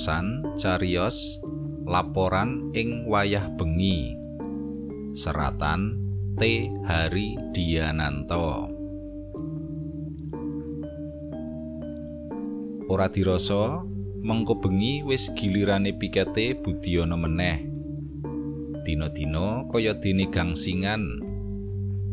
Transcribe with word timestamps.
waosan 0.00 0.56
cariyos 0.56 1.12
laporan 1.84 2.72
ing 2.72 3.04
wayah 3.04 3.52
bengi. 3.52 4.16
Seratan 5.20 6.00
T. 6.40 6.72
Hari 6.88 7.36
Diananto. 7.52 8.72
Ora 12.88 13.12
dirasa 13.12 13.84
mengko 14.24 14.64
bengi 14.64 15.04
wis 15.04 15.20
gilirane 15.36 15.92
pikete 15.92 16.56
Budiono 16.64 17.20
meneh. 17.20 17.60
Dina-dina 18.88 19.68
kaya 19.68 20.00
dene 20.00 20.32
gangsingan. 20.32 21.04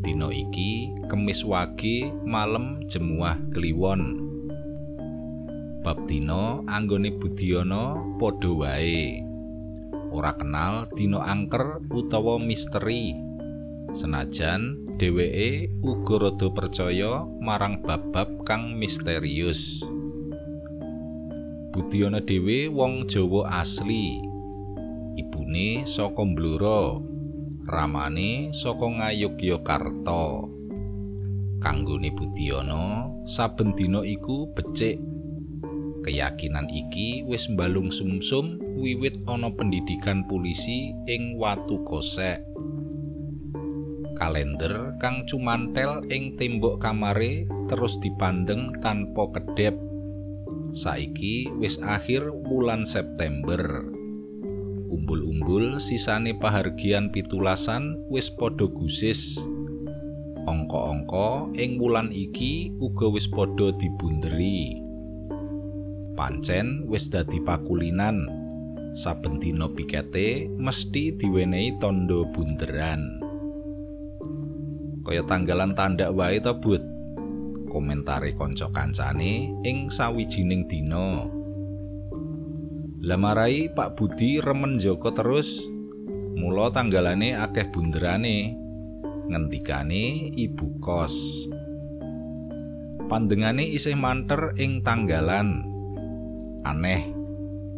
Dina 0.00 0.32
iki 0.32 0.88
kemis 1.12 1.44
wage 1.44 2.08
malem 2.24 2.88
jemuah 2.88 3.36
kliwon 3.52 4.23
bab 5.84 6.08
dina 6.08 6.64
anggone 6.64 7.12
Budiono 7.20 8.16
padha 8.16 8.50
wae. 8.56 9.20
Ora 10.16 10.32
kenal 10.32 10.88
dina 10.96 11.20
angker 11.20 11.84
utawa 11.92 12.40
misteri. 12.40 13.12
Senajan 14.00 14.96
dheweke 14.96 15.68
uga 15.84 16.16
rada 16.24 16.48
percaya 16.56 17.28
marang 17.36 17.84
bab-bab 17.84 18.48
kang 18.48 18.80
misterius. 18.80 19.60
Budiono 21.76 22.24
dhewe 22.24 22.72
wong 22.72 23.04
Jawa 23.12 23.60
asli. 23.60 24.24
Ibune 25.20 25.84
saka 25.92 26.24
Blora 26.32 26.96
ramane 27.68 28.56
saka 28.56 28.88
Ngayogyakarta. 28.88 30.24
Kanggone 31.60 32.08
Budiono 32.16 32.84
saben 33.36 33.76
dina 33.76 34.00
iku 34.00 34.48
becik 34.56 35.13
keyakinan 36.04 36.68
iki 36.68 37.24
wis 37.24 37.40
mbalung 37.48 37.88
sumsum 37.88 38.60
wiwit 38.76 39.16
ana 39.24 39.48
pendidikan 39.48 40.28
polisi 40.28 40.92
ing 41.08 41.40
Watu 41.40 41.80
Kosek. 41.88 42.44
Kalender 44.14 44.94
kang 45.02 45.26
cumantel 45.26 46.04
ing 46.12 46.38
tembok 46.38 46.78
kamare 46.78 47.48
terus 47.66 47.96
dipandeng 48.04 48.78
tanpa 48.78 49.26
kedep 49.34 49.74
saiki 50.78 51.50
wis 51.58 51.74
akhir 51.82 52.22
wulan 52.46 52.86
September. 52.92 53.82
Umbul-umbul 54.94 55.82
sisane 55.82 56.38
pahargian 56.38 57.10
pitulasan 57.10 58.06
wis 58.12 58.30
padha 58.38 58.70
gusis. 58.70 59.18
Angka-angka 60.44 61.50
ing 61.58 61.80
wulan 61.80 62.12
iki 62.14 62.70
uga 62.78 63.10
wis 63.10 63.26
padha 63.32 63.74
dibunderi 63.74 64.83
pancen 66.14 66.86
wis 66.86 67.04
dadi 67.10 67.42
pakulinan. 67.42 68.24
Saben 69.02 69.42
dina 69.42 69.66
pikete 69.66 70.46
mesti 70.54 71.18
diwenehi 71.18 71.82
tandha 71.82 72.22
bunderan. 72.30 73.02
Kaya 75.02 75.26
tanggalan 75.26 75.74
tandak 75.74 76.14
wae 76.14 76.38
to 76.38 76.54
but 76.62 76.80
komentare 77.68 78.32
kanca 78.38 78.70
kancane 78.70 79.50
ing 79.66 79.90
sawijining 79.90 80.70
dina. 80.70 81.26
Lamarai 83.04 83.68
Pak 83.74 83.98
Budi 83.98 84.40
remen 84.40 84.80
Joko 84.80 85.12
terus. 85.12 85.44
Mula 86.38 86.72
tanggalane 86.72 87.36
akeh 87.36 87.68
bunderane. 87.68 88.56
Ngendikane 89.28 90.32
ibu 90.38 90.80
kos. 90.80 91.12
Pandengane 93.10 93.68
isih 93.74 93.98
manter 93.98 94.56
ing 94.56 94.80
tanggalan 94.80 95.73
aneh. 96.64 97.12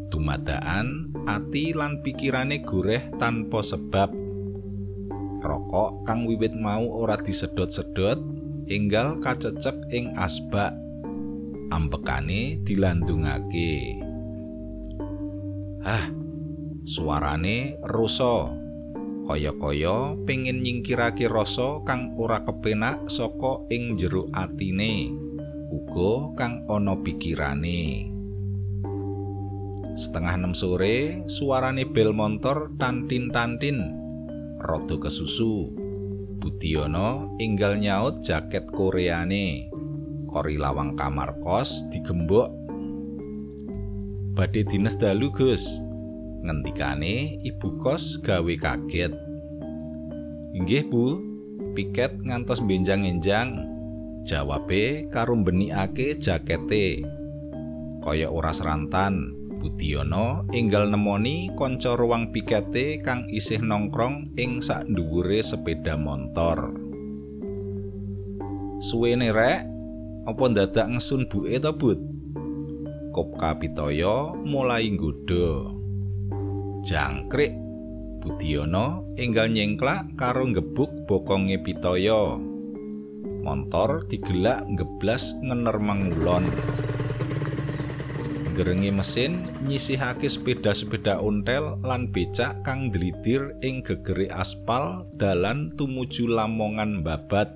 Dumadaan 0.06 1.12
ati 1.26 1.74
lan 1.74 2.00
pikirane 2.00 2.62
goreh 2.62 3.10
tanpa 3.18 3.60
sebab. 3.66 4.14
Rokok 5.42 6.06
kang 6.06 6.24
wiwit 6.24 6.54
mau 6.54 6.86
ora 7.02 7.18
disedot-sedot 7.20 8.18
enggal 8.70 9.18
kacecek 9.20 9.76
ing 9.90 10.14
asbak. 10.14 10.72
Ambekane 11.74 12.62
dilandungake 12.62 13.98
ah 15.82 16.06
suarane 16.86 17.78
rusa. 17.90 18.54
Kaya-kaya 19.26 20.14
pengin 20.22 20.62
nyingkirake 20.62 21.26
rasa 21.26 21.82
kang 21.82 22.14
ora 22.14 22.46
kepenak 22.46 23.10
saka 23.10 23.66
ing 23.74 23.98
jero 23.98 24.30
atine. 24.30 25.10
Uga 25.66 26.30
kang 26.38 26.62
ana 26.70 26.94
pikirane 27.02 28.15
setengah 29.96 30.36
enam 30.36 30.52
sore 30.52 31.24
suarane 31.40 31.88
bel 31.88 32.12
montor 32.12 32.72
tantin-tantin. 32.76 33.80
Rada 34.60 34.96
kesusu. 35.00 35.72
Budiono 36.40 37.36
inggal 37.40 37.80
nyaut 37.80 38.20
jaket 38.22 38.68
koreane. 38.76 39.72
Kori 40.28 40.60
lawang 40.60 41.00
kamar 41.00 41.40
kos 41.40 41.68
digembok. 41.88 42.52
Badhe 44.36 44.68
dinas 44.68 44.94
dalu 45.00 45.32
Gus. 45.32 45.64
Ngendikane 46.44 47.40
ibu 47.40 47.80
kos 47.80 48.04
gawe 48.20 48.54
kaget. 48.60 49.12
Inggih 50.56 50.84
Bu. 50.92 51.06
Piket 51.72 52.20
ngantos 52.24 52.60
benjang-enjang. 52.64 53.64
Jawabe 54.28 55.08
karo 55.12 55.36
benikake 55.40 56.20
jakete. 56.20 57.04
Kaya 58.04 58.28
ora 58.32 58.52
serantan 58.56 59.45
Budiono 59.56 60.44
enggal 60.52 60.92
nemoni 60.92 61.48
kanca 61.56 61.96
ruang 61.96 62.30
pikete 62.30 63.00
kang 63.00 63.24
isih 63.32 63.60
nongkrong 63.64 64.36
ing 64.36 64.60
sak 64.60 64.84
dhuwure 64.86 65.40
sepeda 65.40 65.96
motor. 65.96 66.70
Suwene 68.92 69.32
rek, 69.32 69.64
apa 70.28 70.44
dadak 70.52 70.86
ngesun 70.92 71.26
buke 71.32 71.56
to, 71.58 71.72
Bud? 71.72 72.00
Kop 73.16 73.40
kapitaya 73.40 74.36
mulai 74.44 74.92
nggodha. 74.92 75.72
Jangkrik 76.86 77.66
Budiono 78.26 79.06
enggal 79.14 79.54
nyengklak 79.54 80.18
karo 80.18 80.50
ngebuk 80.50 80.90
bokonge 81.06 81.62
pitaya. 81.62 82.34
Montor 83.46 84.10
digelak 84.10 84.66
ngeblas 84.66 85.22
ngener 85.46 85.78
mangulon. 85.78 86.42
Gerenge 88.56 88.88
mesin 88.88 89.44
nyisihake 89.68 90.32
sepeda-sepeda 90.32 91.20
ontel 91.20 91.76
lan 91.84 92.08
becak 92.08 92.64
kang 92.64 92.88
dlidir 92.88 93.52
ing 93.60 93.84
gegere 93.84 94.32
aspal 94.32 95.04
dalan 95.20 95.76
tumuju 95.76 96.24
Lamongan 96.24 97.04
babat. 97.04 97.52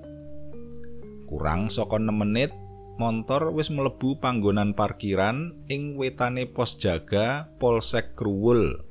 Kurang 1.25 1.73
saka 1.73 1.97
6 1.97 2.05
menit, 2.05 2.53
montor 3.01 3.49
wis 3.49 3.73
mlebu 3.73 4.21
panggonan 4.21 4.77
parkiran 4.77 5.65
ing 5.73 5.97
wetane 5.97 6.45
pos 6.53 6.77
jaga 6.77 7.49
Polsek 7.57 8.13
Kruwul. 8.13 8.85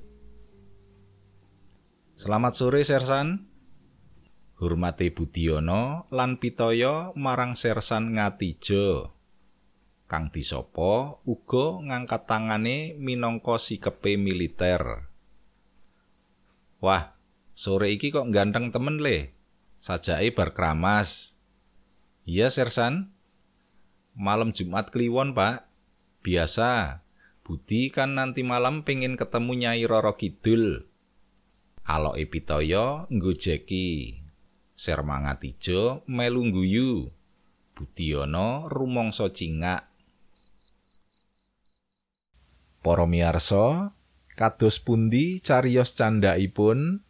Selamat 2.18 2.58
sore, 2.58 2.82
Sersan. 2.82 3.46
Hormate 4.58 5.14
Budiono 5.14 6.10
lan 6.10 6.42
pitaya 6.42 7.14
marang 7.14 7.54
Sersan 7.54 8.18
Ngatijo. 8.18 9.19
Kang 10.10 10.34
disapa 10.34 11.22
uga 11.22 11.78
ngangkat 11.86 12.26
tangane 12.26 12.98
minangka 12.98 13.62
sikepe 13.62 14.18
militer. 14.18 15.06
Wah, 16.82 17.14
sore 17.54 17.94
iki 17.94 18.10
kok 18.10 18.26
ganteng 18.34 18.74
temen 18.74 18.98
le. 18.98 19.30
Sajake 19.86 20.34
bar 20.34 20.50
kramas. 20.50 21.30
Iya, 22.26 22.50
Sersan. 22.50 23.14
Malam 24.18 24.50
Jumat 24.50 24.90
Kliwon, 24.90 25.30
Pak. 25.30 25.70
Biasa. 26.26 27.00
Budi 27.46 27.94
kan 27.94 28.18
nanti 28.18 28.42
malam 28.42 28.82
pengen 28.82 29.14
ketemu 29.14 29.52
Nyai 29.62 29.82
Roro 29.86 30.18
Kidul. 30.18 30.86
Aloke 31.86 32.26
pitaya 32.26 33.06
nggo 33.10 33.34
jeki. 33.34 34.18
Sermangat 34.74 35.42
ijo 35.46 36.06
melu 36.10 36.46
guyu. 36.50 37.10
Budiono 37.74 38.66
rumangsa 38.70 39.30
cingak. 39.34 39.89
Para 42.80 43.04
miyarsa, 43.04 43.92
kados 44.40 44.80
pundi 44.80 45.44
cariyos 45.44 45.92
candhaipun? 46.00 47.04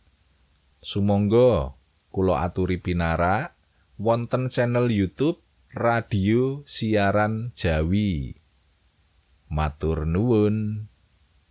Sumangga 0.82 1.78
kula 2.10 2.42
aturi 2.42 2.82
pinarak 2.82 3.54
wonten 3.94 4.50
channel 4.50 4.90
YouTube 4.90 5.38
Radio 5.70 6.66
Siaran 6.66 7.54
Jawi. 7.54 8.34
Matur 9.46 10.10
nuwun. 10.10 10.89